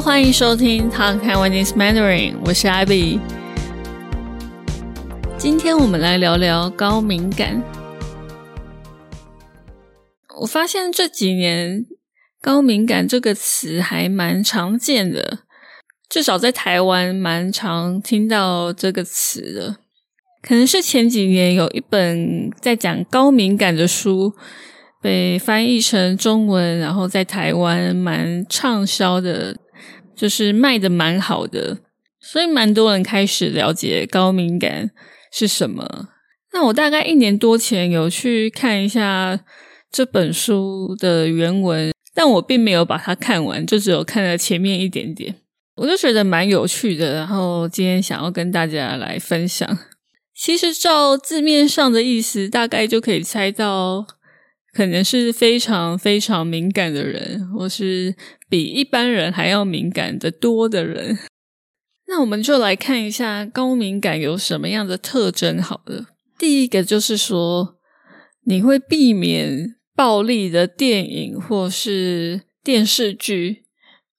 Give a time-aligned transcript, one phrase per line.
[0.00, 3.18] 欢迎收听 Talk Taiwanese Mandarin，我是 Abby。
[5.38, 7.62] 今天我们来聊聊高敏感。
[10.40, 11.86] 我发现这几年
[12.42, 15.40] “高敏感”这个词还蛮常见的，
[16.10, 19.76] 至少在台湾蛮常听到这个词的。
[20.42, 24.34] 可能是前几年有一本在讲高敏感的书
[25.00, 29.56] 被翻译成中文，然后在台湾蛮畅销的，
[30.16, 31.78] 就是卖的蛮好的，
[32.18, 34.90] 所以蛮多人开始了解高敏感
[35.30, 36.08] 是什么。
[36.52, 39.38] 那我大概一年多前有去看一下
[39.92, 45.34] 这本书的原文，但我并没有把它看完，就只有看了前面一点点，
[45.74, 49.78] 我就觉得蛮有趣的，然后今天想要跟大家来分享。
[50.34, 54.06] 其实照字面上的意思，大概就可以猜到，
[54.76, 58.14] 可能是非常非常敏感的人，或是
[58.50, 61.18] 比一般人还要敏感的多的人。
[62.06, 65.62] 那我们就来看一下高敏感有什么样的特征。
[65.62, 66.08] 好了，
[66.38, 67.78] 第一个就是说，
[68.44, 73.64] 你会避免暴力的电影或是电视剧，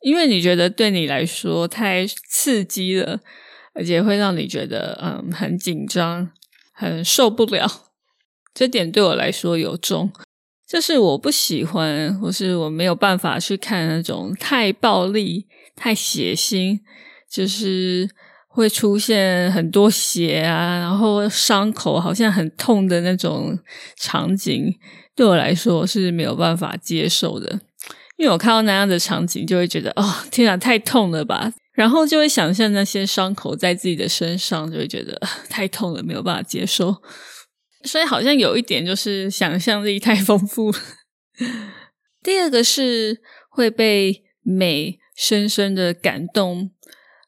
[0.01, 3.19] 因为你觉得对你来说太刺激了。
[3.75, 6.31] 而且会让你觉得嗯很紧张，
[6.73, 7.91] 很受不了。
[8.51, 10.11] 这点对我来说有重，
[10.67, 16.77] 就是我不喜欢，或是我没有办法去看那种太暴力、太血腥，
[17.31, 18.09] 就是
[18.49, 23.57] 会出现很多血啊，然后伤口好像很痛的那种
[23.95, 24.75] 场景，
[25.15, 27.61] 对我来说是没有办法接受的。
[28.17, 31.53] 因为我看到那样的场景，就会觉得哦，天啊，太痛了吧！
[31.73, 36.95] 然后就会想象那些伤口在自己的身上，就会觉得太痛了，没有办法接受。
[37.83, 40.73] 所以好像有一点就是想象力太丰富。
[42.23, 46.71] 第二个是会被美深深的感动，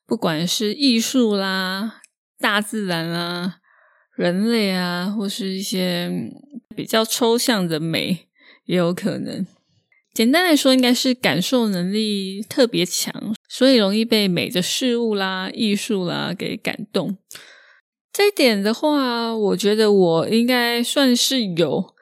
[0.06, 2.02] 不管是艺术啦、
[2.40, 3.60] 大自然啦、
[4.16, 6.12] 人类啊，或是一些
[6.76, 8.28] 比较抽象的美，
[8.66, 9.46] 也有可能。
[10.14, 17.18] 简单来说，应该是感受能力特别强，所以容易被美的事物啦、艺术啦给感动。
[18.20, 21.96] 这一点的话，我觉得我应该算是有，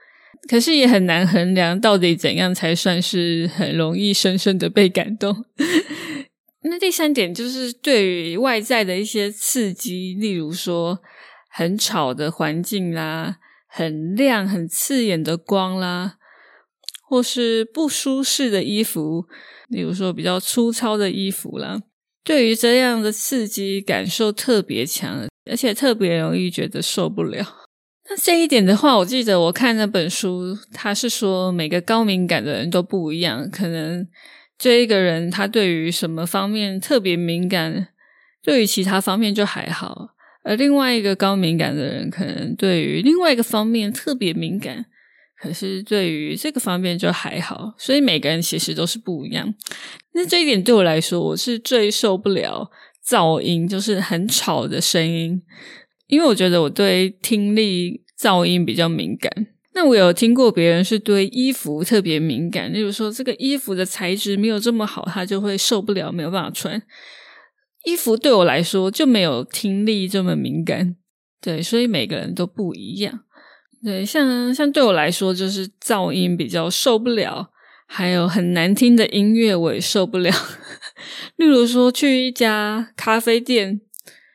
[0.49, 5.45] 可是也很难衡量到底怎样才算是很容易深深的被感动。
[6.65, 10.97] 那第三点就是对于外在的一些刺激，例如说
[11.51, 13.35] 很吵的环境啦、
[13.67, 16.15] 很亮、很刺眼的光啦。
[17.07, 19.27] 或是不舒适的衣服，
[19.69, 21.79] 例如说比较粗糙的衣服啦，
[22.23, 27.45] 对于这样的刺激感受特别强，而且特别容易觉得受不了。
[28.09, 34.07] 那这一点的话，我记得我看那本书，他是说每个高敏感的人都不一样，可能
[34.57, 37.89] 这一个人他对于什么方面特别敏感，
[38.41, 40.09] 对于其他方面就还好，
[40.43, 44.85] 而另外一个高敏感的人可能对于另外一个方面特别敏感。
[45.39, 49.53] 可是对于这个方面就还好，所以每个人其实都是不一样。
[50.13, 52.71] 那这一点对我来说，我是最受不了
[53.07, 55.41] 噪音，就是很吵的声音，
[56.07, 59.47] 因为我觉得我对听力噪音比较敏感。
[59.73, 66.81] 那我有听过别人是对衣服特别敏感，例如说这个衣服的材质没有这么好，他就会受不了，没有办法穿
[67.85, 68.17] 衣服。
[68.17, 70.95] 对我来说就没有听力这么敏感，
[71.39, 73.19] 对，所以每个人都不一样。
[73.83, 77.51] 对，像像对我来说，就是噪音比较受不了，
[77.85, 80.33] 还有很难听的音乐我也受不了。
[81.37, 83.81] 例如说，去一家咖啡店，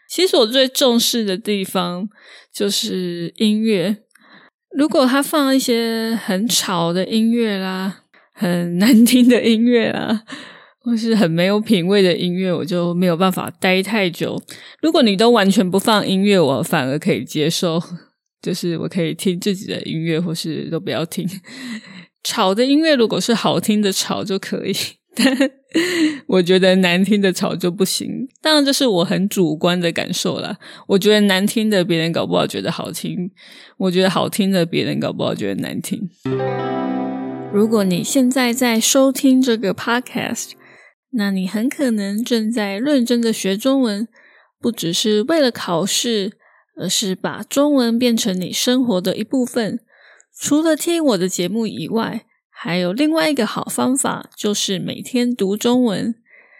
[0.08, 2.08] 其实我最重视的地方
[2.52, 3.98] 就是音乐。
[4.76, 10.22] 如果他放一些很吵的音乐啦，很难听的音乐啦，
[10.80, 14.42] 或是很没有品味的音乐，我就没有办法待太久。
[14.80, 17.82] 如果你都完全不放音乐，我反而可以接受。
[18.40, 21.24] 就是我可以听自己的音乐，或是都不要听
[22.24, 22.96] 吵的音乐。
[22.96, 24.74] 如果是好听的吵就可以，
[25.14, 25.32] 但
[26.26, 28.28] 我觉得难听的吵就不行。
[28.40, 30.58] 当然，这是我很主观的感受啦。
[30.88, 33.30] 我觉得难听的，别人搞不好觉得好听；
[33.78, 36.10] 我觉得好听的，别人搞不好觉得难听。
[37.52, 40.52] 如果你现在在收听这个 podcast，
[41.12, 44.08] 那你很可能正在认真的学中文，
[44.60, 46.38] 不只是为了考试。
[46.74, 49.80] 而是把中文变成你生活的一部分。
[50.40, 52.24] 除了听我的节目以外，
[52.64, 56.14] 还有另外一个好方法，就是每天读中文。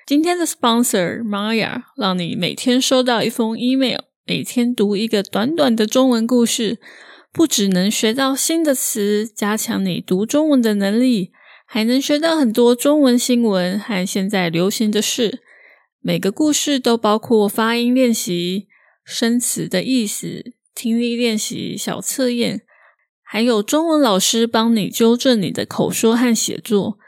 [0.05, 6.81] 今天的 sponsor Maya 让你每天收到一封 email，每天读一个短短的中文故事，
[7.33, 11.31] 不只能学到新的词，加强你读中文的能力，
[11.69, 15.41] 还能学到很多中文新闻和现在流行的事。
[16.01, 18.67] 每个故事都包括发音练习、
[19.05, 22.63] 生词的意思、听力练习小测验，
[23.33, 26.99] 还有中文老师帮你纠正你的口说和写作。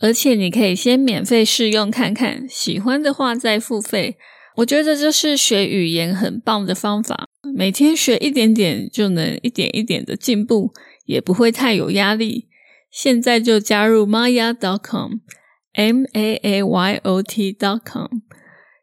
[0.00, 4.16] 而且你可以先免费试用看看，喜欢的话再付费。
[4.56, 10.72] 我觉得这是学语言很棒的方法，每天学一点点就能一点一点的进步，
[11.06, 12.48] 也不会太有压力。
[12.90, 18.08] 现在就加入 maya.com，m a a y o t.com，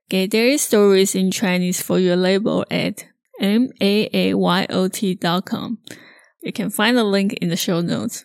[0.08, 3.00] 给 daily stories in Chinese for your label at
[3.42, 5.80] m a a y o t.com。
[6.46, 8.22] You can find the link in the show notes。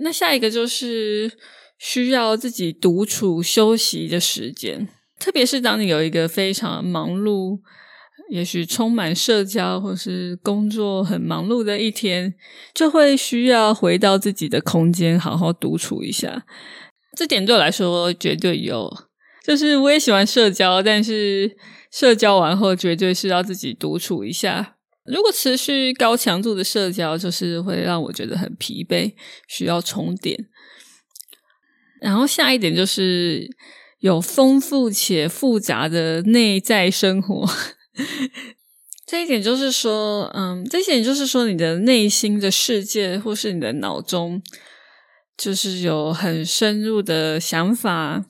[0.00, 1.36] 那下一个就是
[1.76, 4.88] 需要自己独处休息的时间，
[5.18, 7.58] 特别是当你有一个非常忙碌，
[8.30, 12.32] 也许充满社交或是工作很忙碌的一天，
[12.72, 16.46] 就会需要回到自己的空间，好好独处一下。
[17.16, 18.88] 这点对我来说绝对有，
[19.44, 21.56] 就是我也喜欢社交，但是
[21.90, 24.76] 社交完后绝对是要自己独处一下。
[25.04, 29.14] 如果持续高强度的社交，就是会让我觉得很疲惫，
[29.48, 30.48] 需要充电。
[32.00, 33.48] 然后下一点就是
[34.00, 37.48] 有丰富且复杂的内在生活。
[39.06, 44.42] 这一点就是说，嗯，这一点就是说，你的内心的世界，或是你的脑中，
[45.36, 48.24] 就是有很深入的想法。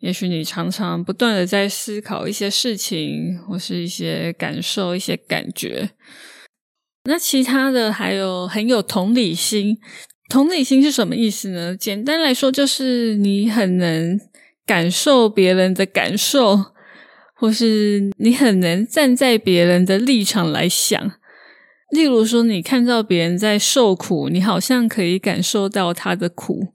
[0.00, 5.90] 也许你常常不断的在思考一些事情，或是一些感受、一些感觉。
[7.04, 9.78] 那其他的还有很有同理心。
[10.28, 11.74] 同理心是什么意思呢？
[11.74, 14.20] 简单来说，就是你很能
[14.66, 16.66] 感受别人的感受，
[17.34, 21.12] 或是你很能站在别人的立场来想。
[21.90, 26.74] 例如说，你看到别人在受苦，你好像可以感受到他的苦。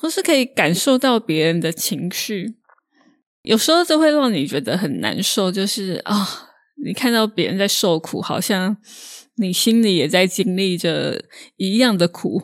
[0.00, 2.56] 或是可以感受到别人的情绪，
[3.42, 5.52] 有时候就会让你觉得很难受。
[5.52, 6.28] 就是啊，
[6.84, 8.76] 你看到别人在受苦，好像
[9.36, 11.22] 你心里也在经历着
[11.56, 12.42] 一样的苦，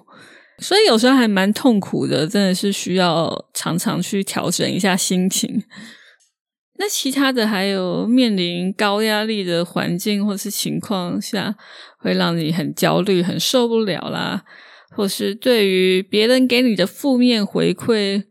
[0.59, 2.27] 所以有时候还蛮痛苦的。
[2.27, 5.65] 真的是需要常常去调整一下心情。
[6.79, 11.55] 那其他的还有面临高压力的环境或是情况下，
[11.99, 14.45] 会让你很焦虑、很受不了啦。
[14.91, 18.25] 或是对于别人给你的负面回馈，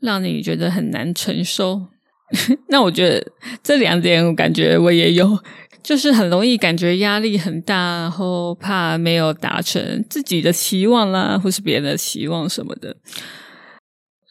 [0.00, 1.86] 让你觉得很难承受，
[2.68, 3.32] 那我觉得
[3.62, 5.38] 这两点，我感觉我也有，
[5.82, 12.96] 就是很容易感觉压力很大，然后怕没有达成自己的期望啦，或是别人的期望什么的。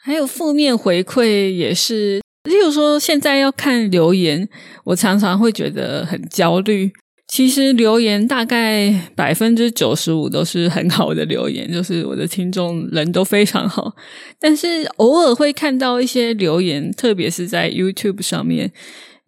[0.04, 4.50] 还有负面回馈也是，例如说现在要看留言，
[4.86, 6.92] 我常常会觉得很焦虑。
[7.32, 13.96] 其实留言大概百分之九十五都是很好的留言，就是我的听众人都非常好。
[14.38, 18.70] 但是偶尔会看到一些留言，特别是在 YouTube 上面，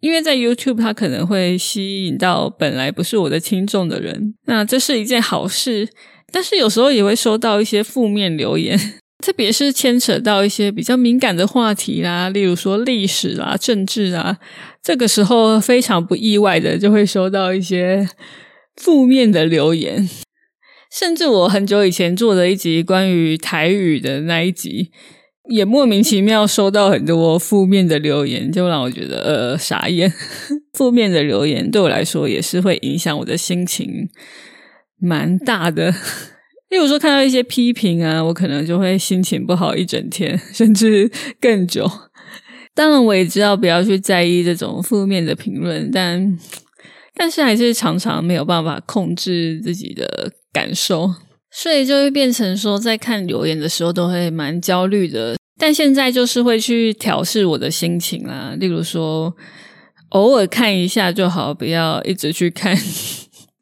[0.00, 5.88] 因为在 YouTube 它可能会吸引到本来不是我的听众的人，那这是一件好事。
[6.30, 8.78] 但是有时候也会收到一些负面留言，
[9.24, 14.36] 特别是牵扯到一些比较敏感的话题啦，例如说历史啊、政治啊。
[14.82, 18.06] 这个时候非常不意外的就会收到一些
[18.76, 20.06] 负面的留言，
[20.92, 24.90] 甚至我很久以前做的一集关于台语的那一集，
[25.48, 30.12] 也莫名其妙收到很多负面的留言，就让我觉得呃傻眼。
[30.76, 34.10] 负面的留言对我来说也是会影响我的心情
[35.00, 35.94] 蛮大的，
[36.74, 41.08] 例如说看到一些批评啊，我可能就会心情不好一整天，甚至
[41.40, 41.88] 更久。
[42.74, 46.36] 当然，我也知道不要去在意这种负面的评论，但
[47.14, 51.14] 但是还是常常没有办法控制自己的感受，
[51.52, 55.36] 所以就会变成说，在看留言的时候都会蛮焦虑的。
[55.56, 59.32] 但现在就是会去调试我的心情啦，例如说
[60.08, 62.76] 偶尔看一下就好，不要一直去看，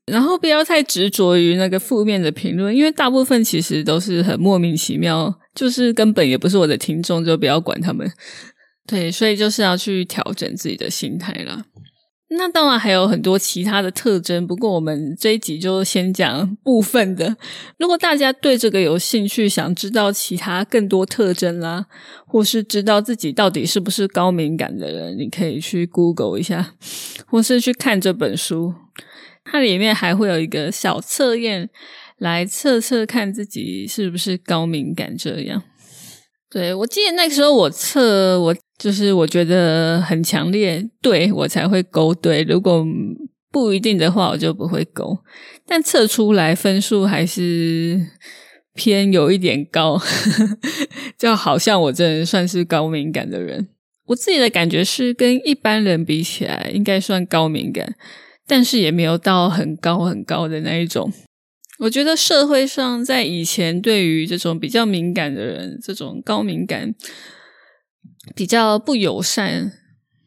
[0.06, 8.10] 然后不要太执着于那个负面的评论，因为大部分其实都是很莫名其妙，就是根本也不是我的听众，就不要管他们。
[8.86, 11.64] 对，所以就是要去调整自己的心态啦。
[12.30, 17.36] 那当然还有很多其他的特征，不过我们这一集就先讲部分的。
[17.78, 21.86] 如果大家对这个有兴趣，想知道其他更多特征啦，
[22.26, 26.74] 或是知道自己到底是不是高敏感的人，你可以去 Google 一下，
[27.26, 28.74] 或是去看这本书。
[29.44, 31.68] 它里面还会有一个小测验，
[32.18, 35.62] 来测测看自己是不是高敏感这样。
[36.50, 42.84] 对，我记得那个时候我测，我就是我觉得很强烈，对我才会勾对，如果
[43.50, 45.18] 不一定的话，我就不会勾。
[45.66, 48.06] 但测出来分数还是
[48.74, 49.98] 偏有一点高，
[51.18, 53.68] 就好像我真的算是高敏感的人。
[54.06, 57.94] 我自己的感觉是，跟一般人比起来，应该算高敏感，
[58.46, 61.12] 但是也没有到很高很高的那一种。
[61.78, 66.94] 我觉得社会上在以前对于这种比较敏感的人，这种高敏感
[68.36, 69.72] 比较不友善。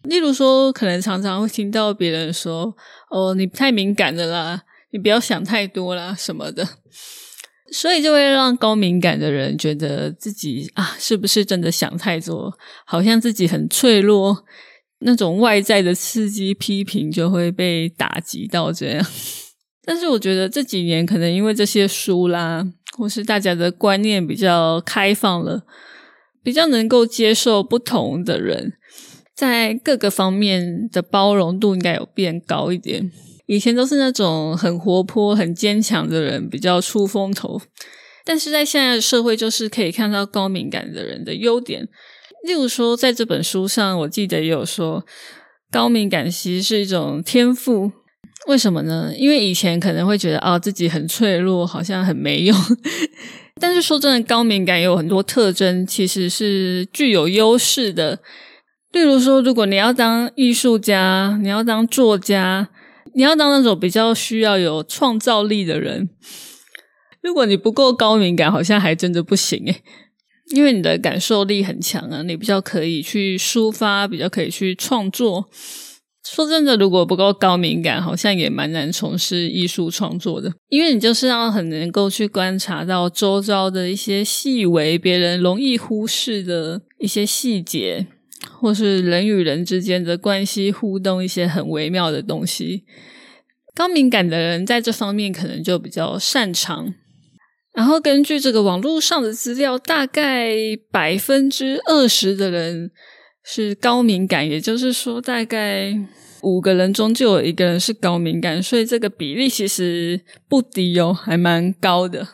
[0.03, 2.75] 例如说，可能常常会听到别人说
[3.09, 6.67] ：“哦，你太敏感的啦，你不要想太多啦，什么的。
[7.71, 12.55] ”所以就会让高敏感的人觉得自己啊，是不是真的想太多？
[12.85, 14.45] 好像自己很脆弱，
[15.05, 19.05] 那种外在的刺激、批评就会被打击到这样。
[19.85, 22.65] 但是我觉得这几年可能因为这些书啦，
[22.97, 25.61] 或是大家的观念比较开放了，
[26.43, 28.73] 比较能够接受不同的人。
[29.35, 33.11] 在各个方面的包容度应该有变高一点。
[33.45, 37.61] 以前都是那种很活泼、很坚强的人比较出风头，
[38.25, 41.87] 但是在现在的社会，就是可以看到高敏感的人的优点。
[42.45, 45.03] 例如说，在这本书上，我记得也有说，
[45.71, 47.91] 高敏感其实是一种天赋。
[48.47, 49.11] 为什么呢？
[49.17, 52.55] 因为以前可能会觉得啊，自己很脆弱，好像很没用。
[53.59, 58.19] 但是说真的，高敏感有很多特征，其实是具有优势的。
[58.91, 62.69] 例如说，如果你要当艺术家，你要当作家，
[63.15, 66.09] 你要当那种比较需要有创造力的人，
[67.23, 69.81] 如果你不够高敏感，好像还真的不行诶
[70.53, 75.49] 因为你的感受力很强啊，你比较可以去抒发，比较可以去创作。
[76.25, 88.07] 说真的，如果不够高敏感，好像也蛮难从事艺术创作的，因为你就是要很能够去观察到周遭的一些细微、别人容易忽视的一些细节。
[88.59, 92.83] 或是人与人之间的关系互动，一些很微妙的东西，
[93.73, 96.93] 高敏感的人在这方面可能就比较擅长。
[97.75, 100.55] 然后根据这个网络上的资料，大概
[100.91, 102.91] 百分之二十的人
[103.43, 105.93] 是高敏感，也就是说，大概
[106.41, 112.29] 五个人中就有一个人是高敏感，所以这个比例其实不低哦，还蛮高的。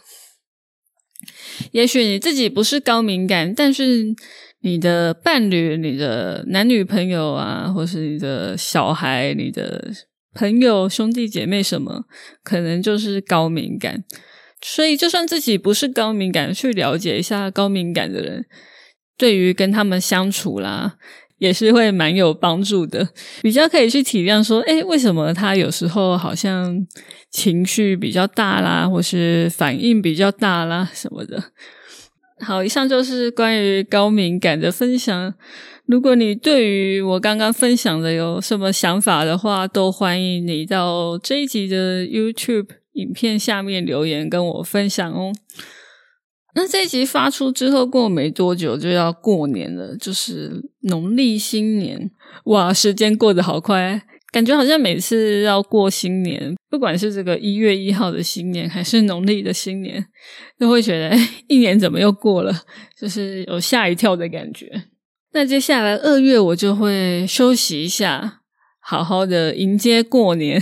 [1.71, 4.15] 也许你自己不是高敏感，但是。
[4.63, 9.91] 你的伴侣、你的男女朋友啊，或是你的小孩、你的
[10.35, 12.03] 朋友、兄弟姐妹什么，
[12.43, 14.03] 可能就是高敏感。
[14.63, 18.45] 所以，就算自己不是高敏感，去了解一下高敏感的人，
[19.17, 20.95] 对于跟他们相处啦，
[21.39, 23.09] 也是会蛮有帮助的。
[23.41, 26.85] 比较可以去体谅说，哎，为什么他有时候好像
[27.31, 31.43] 情绪比较大啦，或是反应比较大啦，什么的。
[32.39, 35.33] 好，以上就是关于高敏感的分享。
[35.87, 45.31] 如果你对于我刚刚分享的有什么想法的话，都欢迎你到这一集的 YouTube 影片下面留言跟我分享哦。
[46.53, 52.11] 那这一集发出之后，过没多久就要过年了，就是农历新年。
[52.45, 54.03] 哇，时间过得好快！
[54.33, 60.05] 感觉好像每次要过新年，不管是这个一月一号的新年，还是农历的新年，
[60.57, 61.15] 都会觉得
[61.47, 62.53] 一年怎么又过了，
[62.97, 64.83] 就是有吓一跳的感觉。
[65.33, 68.41] 那接下来二月我就会休息一下，
[68.81, 70.61] 好好的迎接过年，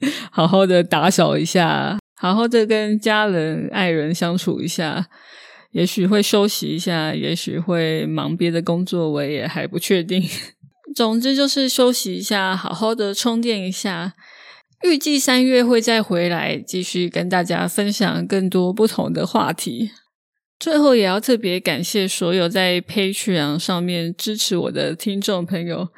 [0.30, 5.06] 好好的打扫一下，好好的跟家人爱人相处一下，
[5.72, 10.22] 也许会休息一下，也许会忙别的工作，我也还不确定。
[10.94, 14.14] 总之就是休息一下，好好的充电一下。
[14.84, 19.90] 预计三月会再回来，继续跟大家分享更多不同的话题。
[20.60, 25.88] 最后也要特别感谢所有在 Patreon 上面支持我的听众朋友，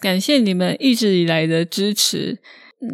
[0.00, 2.38] 感谢你们一直以来的支持。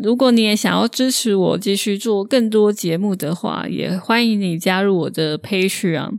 [0.02, 6.18] 如果你也想要支持我继续做更多节目的话，也欢迎你加入我的 Patreon。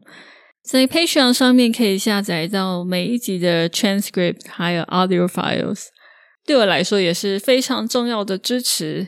[0.64, 5.86] 在 Patreon 上面可以下载到每一集的 transcript，还有 audio files，
[6.46, 9.08] 对我来说也是非常重要的支持。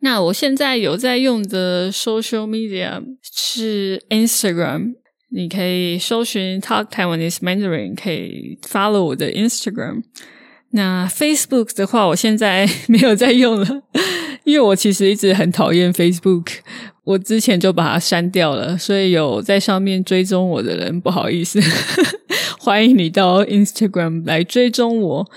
[0.00, 4.94] 那我现在有在用的 social media 是 Instagram，
[5.30, 10.02] 你可以搜寻 Talk Taiwanese Mandarin，可以 follow 我的 Instagram。
[10.72, 13.82] 那 Facebook 的话，我现在没有在用了，
[14.44, 16.58] 因为我其实一直很讨厌 Facebook。
[17.04, 21.58] 我之前就把它删掉了，所以有在上面追踪我的人，不好意思，
[22.60, 25.30] 欢迎你到 Instagram 来追踪我。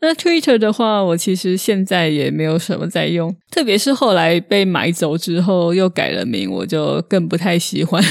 [0.00, 8.02] 那 Twitter 的话，我其实现在也没有什么在用，特别是后来被买走之后又改了名，我就更不太喜欢。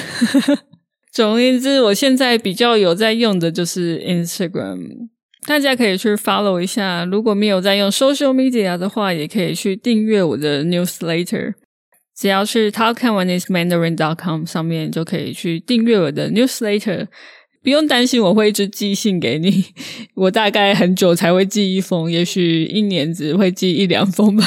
[1.12, 5.10] 总而言之，我现在比较有在用的就是 Instagram，
[5.50, 7.03] 大家可以去 follow 一下。
[7.06, 11.56] 如果没有在用 social media 的话，也可以去订阅我的 newsletter。
[12.15, 17.08] 只要去 talktaiwanese.mandarin.com 上面就可以去订阅我的 newsletter。
[17.63, 19.65] 不用担心我会一直寄信给你，
[20.13, 24.46] 我大概很久才会寄一封，也许一年只会寄一两封吧。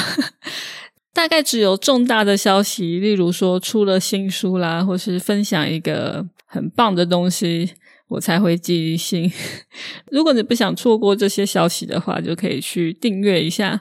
[1.13, 7.73] 大概只有重大的消息，例如说出了新书啦，或是分享一个很棒的东西，
[8.13, 9.33] 我才会寄信。
[10.13, 13.81] 如果你不想错过这些消息的话，就可以去订阅一下。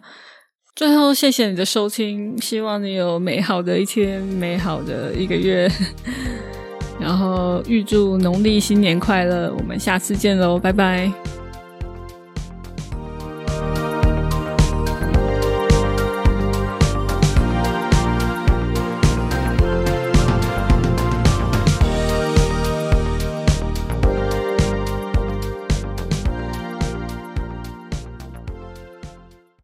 [0.73, 5.69] 最后，谢谢你的收听，希望你有美好的一天，美好的一个月。
[6.99, 11.30] 然后预祝农历新年快乐，我们下次见喽，拜拜。